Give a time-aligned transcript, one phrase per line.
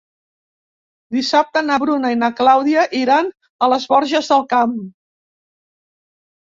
[1.17, 4.77] Dissabte na Bruna i na Clàudia iran a les Borges del Camp.